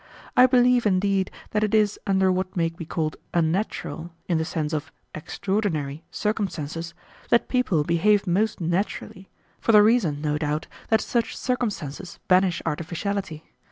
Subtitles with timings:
[0.35, 4.73] I believe indeed that it is under what may be called unnatural, in the sense
[4.73, 6.95] of extraordinary, circumstances
[7.29, 9.29] that people behave most naturally,
[9.59, 13.45] for the reason, no doubt, that such circumstances banish artificiality.